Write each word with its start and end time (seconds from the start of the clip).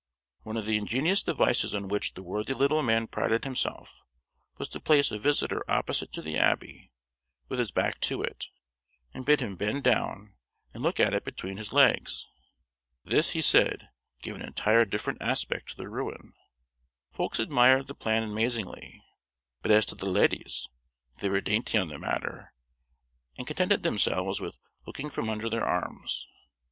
One 0.41 0.57
of 0.57 0.65
the 0.65 0.77
ingenious 0.77 1.21
devices 1.21 1.75
on 1.75 1.87
which 1.87 2.15
the 2.15 2.23
worthy 2.23 2.55
little 2.55 2.81
man 2.81 3.05
prided 3.05 3.43
himself, 3.43 3.99
was 4.57 4.67
to 4.69 4.79
place 4.79 5.11
a 5.11 5.19
visitor 5.19 5.63
opposite 5.69 6.11
to 6.13 6.23
the 6.23 6.39
Abbey, 6.39 6.89
with 7.49 7.59
his 7.59 7.69
back 7.69 8.01
to 8.01 8.23
it, 8.23 8.47
and 9.13 9.27
bid 9.27 9.41
him 9.41 9.55
bend 9.55 9.83
down 9.83 10.33
and 10.73 10.81
look 10.81 10.99
at 10.99 11.13
it 11.13 11.23
between 11.23 11.57
his 11.57 11.71
legs. 11.71 12.27
This, 13.05 13.33
he 13.33 13.41
said, 13.41 13.89
gave 14.23 14.33
an 14.33 14.41
entire 14.41 14.85
different 14.85 15.21
aspect 15.21 15.69
to 15.69 15.75
the 15.77 15.87
ruin. 15.87 16.33
Folks 17.13 17.37
admired 17.37 17.85
the 17.85 17.93
plan 17.93 18.23
amazingly, 18.23 19.03
but 19.61 19.69
as 19.69 19.85
to 19.85 19.93
the 19.93 20.09
"leddies," 20.09 20.67
they 21.19 21.29
were 21.29 21.41
dainty 21.41 21.77
on 21.77 21.89
the 21.89 21.99
matter, 21.99 22.55
and 23.37 23.45
contented 23.45 23.83
themselves 23.83 24.41
with 24.41 24.57
looking 24.87 25.11
from 25.11 25.29
under 25.29 25.47
their 25.47 25.63
arms. 25.63 26.25